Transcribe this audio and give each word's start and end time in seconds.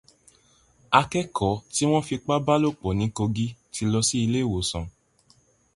Akẹ́kọ̀ọ́ 0.99 1.61
tí 1.73 1.83
wọ́n 1.89 2.05
fipábálòpọ̀ 2.07 2.91
ní 2.99 3.05
Kogí 3.17 3.47
ti 3.73 3.81
lọ 3.91 3.99
sí 4.07 4.17
ilé 4.25 4.39
ìwòsàn. 4.45 4.85